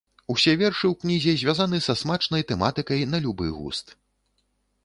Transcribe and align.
Усе 0.33 0.53
вершы 0.61 0.85
ў 0.91 0.95
кнізе 1.03 1.35
звязаны 1.41 1.79
са 1.87 1.97
смачнай 2.01 2.47
тэматыкай 2.53 3.07
на 3.13 3.21
любы 3.27 3.53
густ. 3.59 3.95